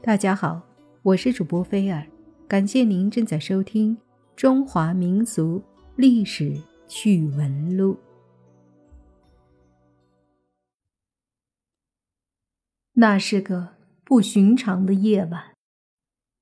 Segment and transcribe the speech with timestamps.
[0.00, 0.62] 大家好，
[1.02, 2.06] 我是主播菲尔，
[2.46, 3.96] 感谢您正在收听
[4.36, 5.62] 《中华民族
[5.96, 7.94] 历史趣闻录》。
[12.92, 13.74] 那是个
[14.04, 15.56] 不寻常的夜晚，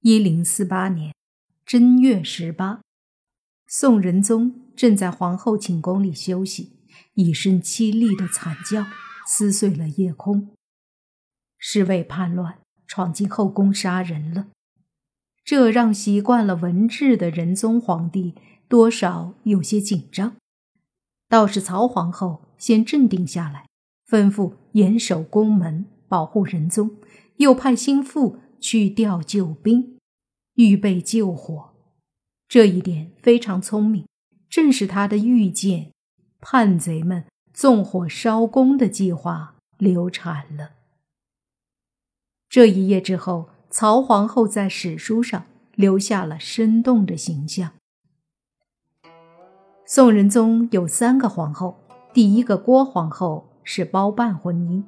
[0.00, 1.12] 一零四八年
[1.66, 2.80] 正月十八，
[3.66, 6.78] 宋仁宗正在皇后寝宫里休息，
[7.14, 8.86] 一声凄厉的惨叫
[9.26, 10.54] 撕碎了夜空。
[11.58, 12.60] 侍卫叛乱。
[12.90, 14.48] 闯进后宫杀人了，
[15.44, 18.34] 这让习惯了文治的仁宗皇帝
[18.66, 20.34] 多少有些紧张。
[21.28, 23.66] 倒是曹皇后先镇定下来，
[24.08, 26.96] 吩咐严守宫门，保护仁宗，
[27.36, 29.96] 又派心腹去调救兵，
[30.54, 31.70] 预备救火。
[32.48, 34.04] 这一点非常聪明，
[34.48, 35.92] 正是他的预见，
[36.40, 40.79] 叛贼们纵火烧宫的计划流产了。
[42.50, 45.44] 这一夜之后，曹皇后在史书上
[45.76, 47.70] 留下了生动的形象。
[49.86, 51.78] 宋仁宗有三个皇后，
[52.12, 54.82] 第一个郭皇后是包办婚姻，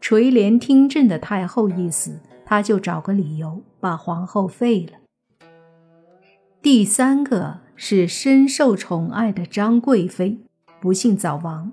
[0.00, 4.98] 垂帘听政的太后一死，他就找个理由把皇后废了。
[6.60, 10.40] 第三个是深受宠爱的张贵妃，
[10.80, 11.70] 不幸早亡，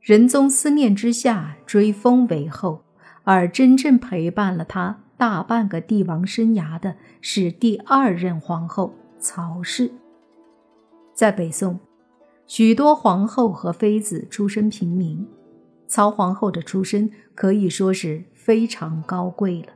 [0.00, 2.83] 仁宗思念之下追封为后。
[3.24, 9.90] 而真正陪伴了他大半个帝王生涯的是第二任皇后曹氏。
[11.14, 11.78] 在北宋，
[12.46, 15.26] 许多皇后和妃子出身平民，
[15.86, 19.68] 曹皇后的出身可以说是非常高贵了。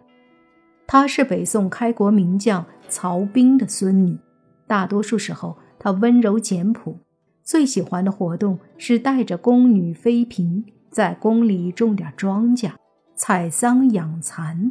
[0.87, 4.19] 她是北宋开国名将曹彬的孙女，
[4.67, 6.99] 大多数时候她温柔简朴，
[7.43, 12.73] 最喜欢的活动是带着宫女妃嫔在宫里种点庄稼。
[13.19, 14.71] 采桑养蚕，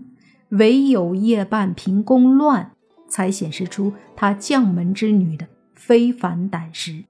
[0.50, 2.72] 唯有夜半平宫乱，
[3.10, 5.46] 才显示出她将门之女的
[5.76, 7.04] 非凡胆识，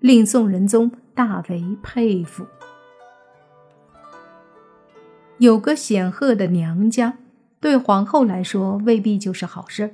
[0.00, 2.46] 令宋仁宗大为佩服。
[5.36, 7.18] 有个显赫的娘家，
[7.60, 9.90] 对皇后来说未必就是好事儿。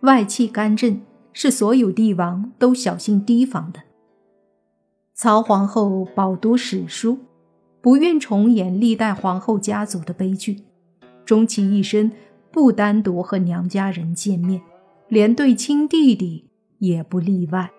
[0.00, 1.00] 外戚干政
[1.32, 3.80] 是所有帝王都小心提防的。
[5.14, 7.20] 曹皇后饱读史书。
[7.80, 10.64] 不愿重演历代皇后家族的悲剧，
[11.24, 12.10] 终其一生
[12.50, 14.60] 不单独和娘家人见面，
[15.08, 17.70] 连对亲弟弟也不例外。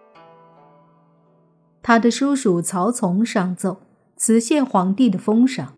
[1.81, 3.81] 他的叔叔曹从上奏
[4.15, 5.75] 辞谢皇帝的封赏：“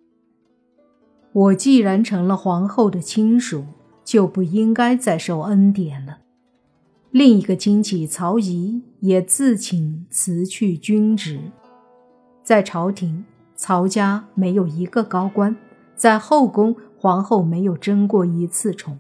[1.31, 3.65] 我既然成了皇后的亲属，
[4.03, 6.19] 就不应该再受恩典了。”
[7.11, 11.39] 另一个亲戚曹仪也自请辞去军职，
[12.43, 13.25] 在朝廷。
[13.61, 15.55] 曹家没有一个高官，
[15.95, 18.97] 在后宫，皇后没有争过一次宠。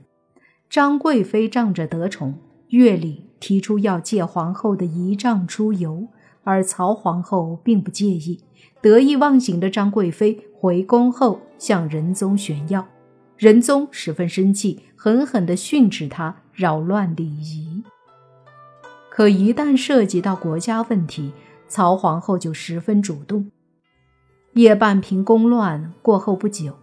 [0.69, 2.35] 张贵妃仗着得宠，
[2.67, 6.09] 月里提出要借皇后的仪仗出游，
[6.43, 8.43] 而曹皇后并不介意。
[8.81, 12.87] 得意忘形的张贵妃回宫后向仁宗炫耀，
[13.37, 17.81] 仁宗十分生气，狠狠地训斥她扰乱礼仪。
[19.09, 21.31] 可一旦涉及到国家问题，
[21.67, 23.49] 曹皇后就十分主动。
[24.53, 26.77] 夜半平宫乱过后不久，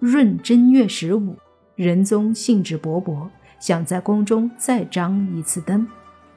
[0.00, 1.36] 闰正月十五，
[1.74, 5.88] 仁宗兴致勃勃，想在宫中再张一次灯，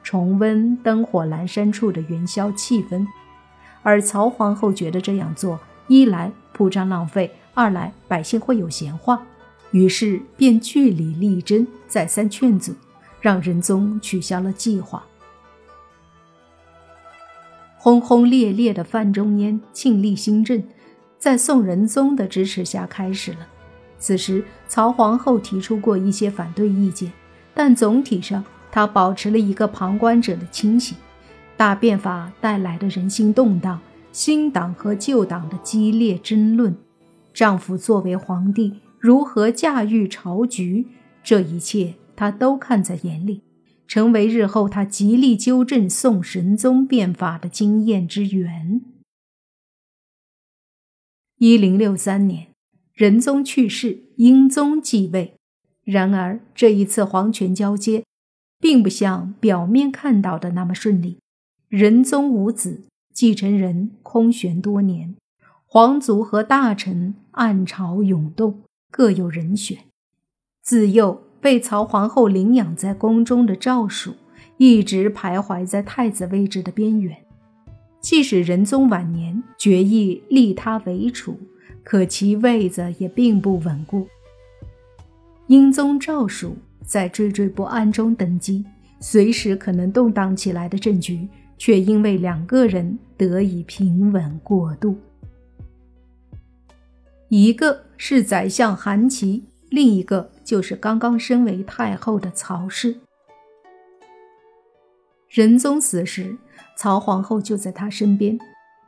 [0.01, 3.05] 重温灯火阑珊处的元宵气氛。
[3.83, 9.21] 而曹皇后觉得这样做，一来铺张浪费，二来百姓会有闲话，
[9.71, 12.73] 于是便据理力争，再三劝阻，
[13.19, 15.03] 让仁宗取消了计划。
[17.85, 20.63] 轰轰烈烈的范仲淹庆历新政，
[21.19, 23.47] 在宋仁宗的支持下开始了。
[23.99, 27.13] 此时，曹皇后提出过一些反对意见，
[27.53, 30.97] 但总体上她保持了一个旁观者的清醒。
[31.55, 33.79] 大变法带来的人心动荡，
[34.11, 36.75] 新党和旧党的激烈争论，
[37.35, 40.87] 丈夫作为皇帝如何驾驭朝局，
[41.23, 43.43] 这一切她都看在眼里。
[43.87, 48.81] 成为日后他极力纠正宋神宗变法的经验之源。
[51.37, 52.47] 一零六三年，
[52.93, 55.35] 仁宗去世，英宗继位。
[55.83, 58.03] 然而这一次皇权交接，
[58.59, 61.19] 并不像表面看到的那么顺利。
[61.67, 65.15] 仁宗无子，继承人空悬多年，
[65.65, 69.77] 皇族和大臣暗潮涌动，各有人选。
[70.63, 71.24] 自幼。
[71.45, 74.15] 被曹皇后领养在宫中的赵曙，
[74.57, 77.15] 一直徘徊在太子位置的边缘。
[78.01, 81.37] 即使仁宗晚年决意立他为储，
[81.83, 84.07] 可其位子也并不稳固。
[85.45, 88.65] 英宗赵曙在惴惴不安中登基，
[88.99, 94.97] 随时可能动荡起来的政局，却因为两个人得以平稳过渡。
[97.29, 99.43] 一个是宰相韩琦，
[99.75, 102.95] 另一个就是刚刚身为太后的曹氏。
[105.27, 106.37] 仁宗死时，
[106.77, 108.39] 曹皇后就在他身边，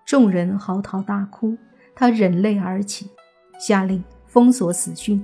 [0.06, 1.58] 众人嚎啕大哭，
[1.94, 3.10] 他忍泪而起，
[3.60, 5.22] 下令封锁死讯。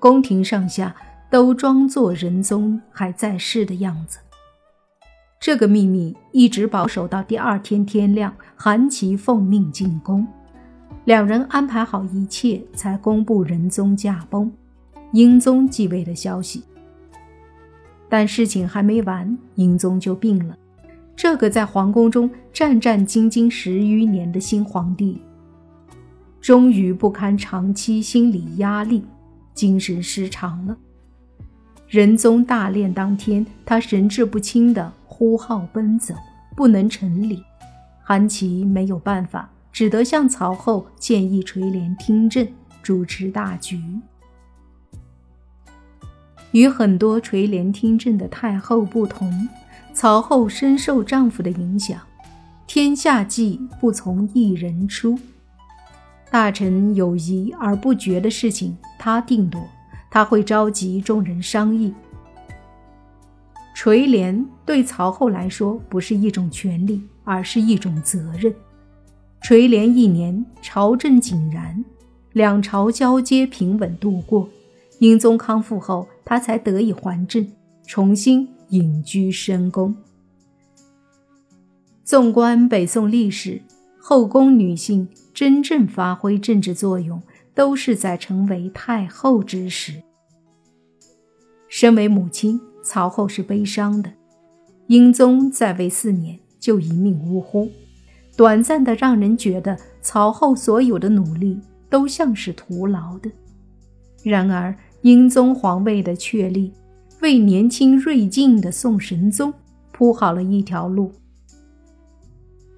[0.00, 0.96] 宫廷上下
[1.30, 4.18] 都装作仁宗还在世的样子。
[5.38, 10.26] 这个秘密一直保守到第二天天亮，韩琦奉命进宫，
[11.04, 14.52] 两人安排好一切，才公布仁宗驾崩、
[15.12, 16.62] 英宗继位的消息。
[18.08, 20.56] 但事情还没完，英宗就病了。
[21.16, 25.20] 这个在皇宫中战战兢兢十余年的新皇帝，
[26.40, 29.04] 终于不堪长期心理压力。
[29.54, 30.76] 精神失常了。
[31.88, 36.14] 仁宗大殓当天，他神志不清的呼号奔走，
[36.54, 37.42] 不能成礼。
[38.02, 42.46] 韩琦没有办法，只得向曹后建议垂帘听政，
[42.82, 43.80] 主持大局。
[46.56, 49.46] 与很多垂帘听政的太后不同，
[49.92, 52.00] 曹后深受丈夫的影响，
[52.66, 55.18] 天下计不从一人出。
[56.30, 59.62] 大臣有疑而不决的事情，他定夺。
[60.10, 61.92] 他会召集众人商议。
[63.74, 68.54] 垂帘对曹后来说不是一种权利，而是一种责任。
[69.42, 71.84] 垂帘一年，朝政井然，
[72.32, 74.48] 两朝交接平稳度过。
[74.98, 77.46] 英宗康复后，他才得以还政，
[77.86, 79.94] 重新隐居深宫。
[82.04, 83.60] 纵观北宋历史，
[83.98, 85.08] 后宫女性。
[85.34, 87.20] 真正发挥政治作用，
[87.54, 89.92] 都是在成为太后之时。
[91.68, 94.10] 身为母亲，曹后是悲伤的。
[94.86, 97.70] 英宗在位四年就一命呜呼，
[98.34, 101.60] 短暂的让人觉得曹后所有的努力
[101.90, 103.30] 都像是徒劳的。
[104.28, 106.72] 然而，英宗皇位的确立，
[107.22, 109.52] 为年轻锐进的宋神宗
[109.92, 111.12] 铺好了一条路。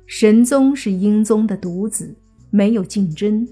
[0.06, 2.15] 神宗是英宗的独子。
[2.50, 3.47] 没有竞争，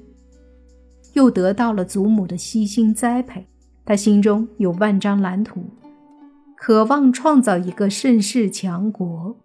[1.13, 3.47] 又得到了祖母的悉心栽培，
[3.85, 5.61] 他心中有万张蓝图，
[6.57, 9.37] 渴望创造一个盛世强国。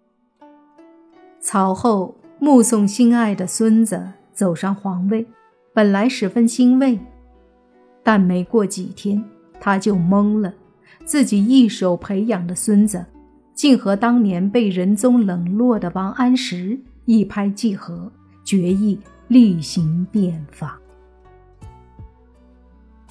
[1.38, 5.26] 曹后目送心爱的孙子走上皇位，
[5.74, 6.98] 本来十分欣慰，
[8.02, 9.22] 但没过几天，
[9.60, 10.52] 他就懵了，
[11.04, 13.04] 自己一手培养的孙子，
[13.54, 18.10] 竟和当年被仁宗冷落的王安石一拍即合，
[18.44, 18.98] 决意。
[19.28, 20.78] 厉行变法。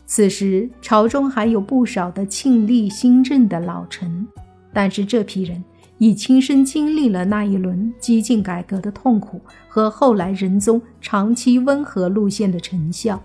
[0.06, 4.28] 此时，朝中还有不少的庆历新政的老臣，
[4.72, 5.64] 但是这批人
[5.98, 13.20] 已亲身经历了那一轮激进改革的痛苦和后来仁宗长期温和路线的成效，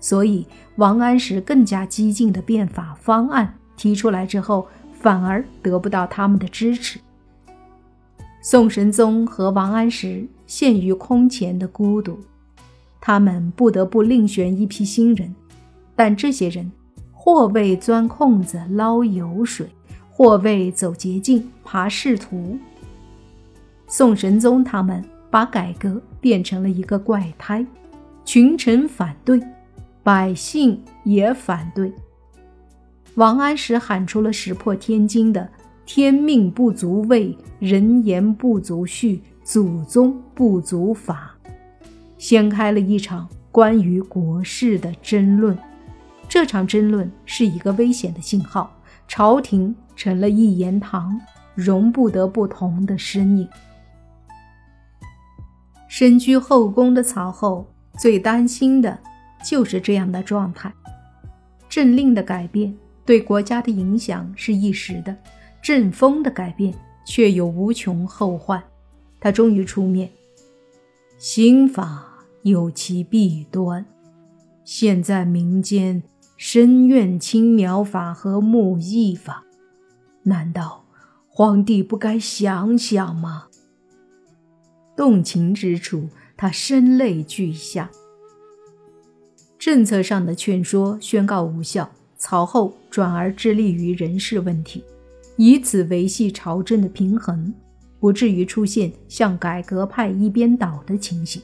[0.00, 0.46] 所以
[0.76, 6.98] 王安石更加激进的变法方案提出来之后，反而得不到他们的支持。
[8.40, 12.18] 宋神宗和王安石陷于空前的孤独。
[13.00, 15.34] 他们不得不另选一批新人，
[15.94, 16.70] 但这些人
[17.12, 19.68] 或为钻空子捞油水，
[20.10, 22.58] 或为走捷径爬仕途。
[23.86, 27.64] 宋神宗他们把改革变成了一个怪胎，
[28.24, 29.40] 群臣反对，
[30.08, 31.92] 百姓也反对。
[33.16, 35.46] 王安石喊出了石破天惊的
[35.84, 41.36] “天命不足畏，人言不足恤，祖宗不足法”。
[42.16, 45.54] 掀开了一场关于国事的争论，
[46.26, 48.74] 这场争论是一个危险的信号，
[49.06, 51.20] 朝廷成了一言堂，
[51.54, 53.46] 容不得不同的声音。
[55.86, 58.98] 身居后宫的曹后最担心的
[59.44, 60.72] 就是这样的状态。
[61.68, 65.16] 政令的改变对国家的影响是一时的，
[65.62, 66.74] 政风的改变
[67.06, 68.62] 却有无穷后患。
[69.20, 70.10] 他终于出面，
[71.18, 72.04] 刑法。
[72.42, 73.84] 有其弊端。
[74.64, 76.02] 现在民间
[76.36, 79.44] 深怨青苗法和木易法，
[80.22, 80.84] 难道
[81.28, 83.48] 皇帝不该想想吗？
[84.96, 87.90] 动情之处，他声泪俱下。
[89.70, 94.82] 政策上的劝说宣告无效，曹后转而致力于人事问题，
[95.36, 97.52] 以此维系朝政的平衡，
[98.00, 101.42] 不至于出现向改革派一边倒的情形。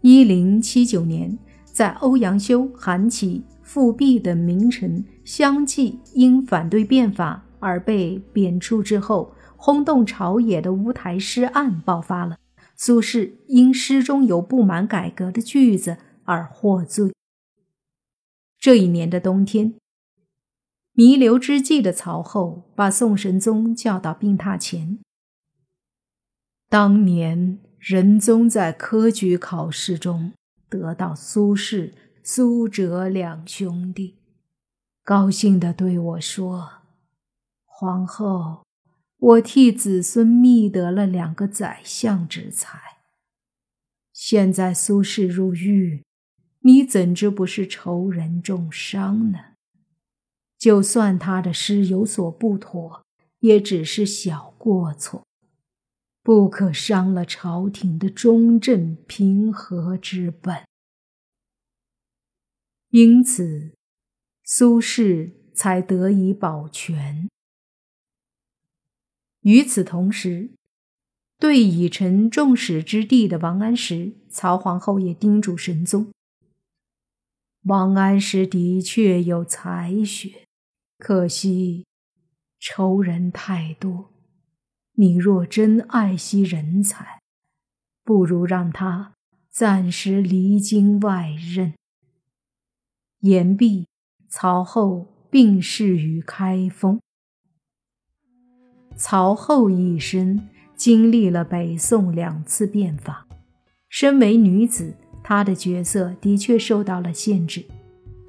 [0.00, 12.36] 一零七九年，在欧阳修、韩琦富弼等名臣相继因反对变法而被贬黜之后，轰动朝野的乌台诗案爆发了。
[12.76, 17.12] 苏轼因诗中有不满改革的句子而获罪。
[18.58, 19.74] 这一年的冬天，
[20.92, 24.98] 弥留之际的曹后把宋神宗叫到病榻前。
[26.68, 30.32] 当年仁宗在科举考试中
[30.68, 31.92] 得到苏轼、
[32.24, 34.18] 苏辙两兄弟，
[35.04, 36.82] 高兴地对我说
[37.64, 38.65] ：“皇后，
[39.18, 42.78] 我替子孙觅得了两个宰相之才。
[44.12, 46.02] 现在苏轼入狱。”
[46.66, 49.38] 你怎知不是仇人重伤呢？
[50.58, 53.04] 就算他的诗有所不妥，
[53.38, 55.24] 也只是小过错，
[56.24, 60.64] 不可伤了朝廷的中正平和之本。
[62.90, 63.76] 因此，
[64.42, 67.28] 苏轼才得以保全。
[69.46, 70.50] 与此同时，
[71.38, 76.10] 对已成众矢之的的王安石，曹皇后也叮嘱神宗。
[77.62, 80.48] 王安石的确有才学，
[80.98, 81.86] 可惜
[82.58, 84.12] 仇人太多。
[84.94, 87.20] 你若真爱惜人才，
[88.02, 89.14] 不如让他
[89.48, 91.74] 暂时离京外任。
[93.20, 93.86] 言毕，
[94.28, 97.00] 曹后病逝于开封。
[98.96, 100.40] 曹后一生
[100.74, 103.26] 经历了北宋两次变法，
[103.88, 104.92] 身为女子。
[105.22, 107.64] 她的角色的确受到了限制，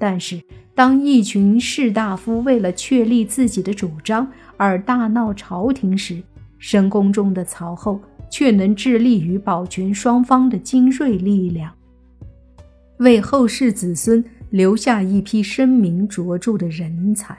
[0.00, 0.42] 但是
[0.74, 6.20] 当一群士大夫为了确立自己的主张而大闹朝廷时，
[6.58, 11.72] 深宫中的曹后却能致力于保全双方的精锐力量，
[12.98, 17.38] 为后世子孙留下一批声名卓著的人才。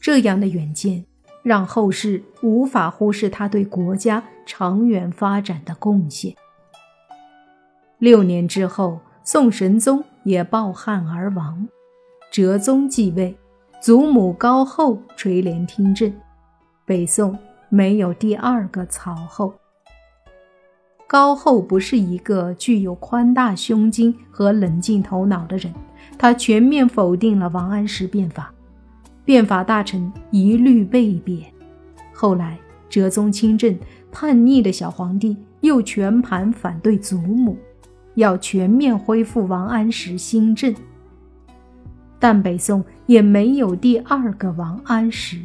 [0.00, 1.04] 这样的远见，
[1.42, 6.34] 让后世无法忽视他对国家长远发展的贡献。
[7.98, 11.68] 六年之后，宋神宗也抱憾而亡，
[12.32, 13.36] 哲宗继位，
[13.80, 16.12] 祖母高后垂帘听政。
[16.84, 19.54] 北宋没有第二个曹后。
[21.06, 25.72] 高后不是一个具有宽大胸襟和冷静头脑的人，
[26.18, 28.51] 他全面否定了王安石变法，
[29.24, 31.40] 变法大臣一律被贬。
[32.12, 33.76] 后来哲宗亲政，
[34.10, 37.56] 叛逆的小皇帝又全盘反对祖母。
[38.14, 40.74] 要全面恢复王安石新政，
[42.18, 45.40] 但北宋也没有第二个王安石。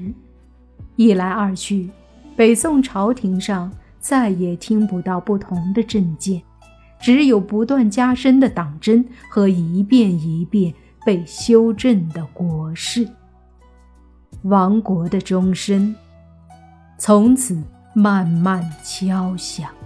[0.97, 1.89] 一来二去，
[2.35, 6.41] 北宋朝廷上再也听不到不同的政见，
[6.99, 10.73] 只有不断加深的党争和一遍一遍
[11.05, 13.07] 被修正的国事。
[14.43, 15.95] 亡国的钟声
[16.97, 17.61] 从此
[17.93, 19.76] 慢慢敲响。